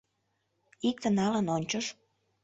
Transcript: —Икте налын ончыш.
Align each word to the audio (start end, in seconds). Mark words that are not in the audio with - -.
—Икте 0.89 1.07
налын 1.17 1.47
ончыш. 1.55 1.85